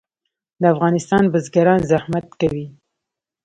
د 0.61 0.63
افغانستان 0.73 1.23
بزګران 1.33 1.79
زحمت 1.91 2.25
کوي 2.39 2.65